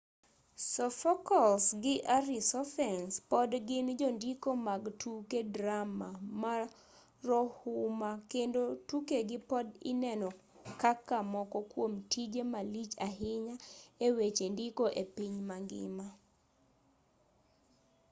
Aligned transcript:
sophocles 0.71 1.65
gi 1.83 1.95
arisophanes 2.15 3.13
pod 3.31 3.49
gin 3.67 3.87
jondiko 3.99 4.49
mag 4.67 4.83
tuke 5.01 5.39
drama 5.55 6.09
marohuma 6.41 8.11
kendo 8.31 8.61
tukegi 8.89 9.37
pod 9.49 9.67
ineno 9.91 10.29
kaka 10.81 11.17
moko 11.33 11.59
kuom 11.71 11.93
tije 12.11 12.41
malich 12.53 12.93
ahinya 13.07 13.55
e 14.05 14.07
weche 14.17 14.45
ndiko 14.53 14.85
e 15.01 15.03
piny 15.15 15.35
mangima 15.49 16.07